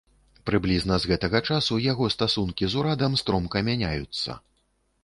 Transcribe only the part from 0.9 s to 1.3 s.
з